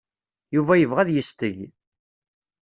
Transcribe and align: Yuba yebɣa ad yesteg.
Yuba 0.55 0.73
yebɣa 0.77 0.99
ad 1.01 1.09
yesteg. 1.13 1.57